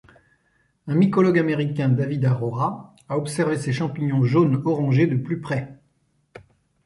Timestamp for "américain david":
1.37-2.25